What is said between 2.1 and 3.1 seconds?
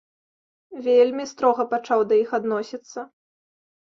да іх адносіцца.